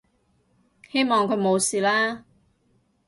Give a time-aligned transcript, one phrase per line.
[0.89, 2.25] 希望佢冇事啦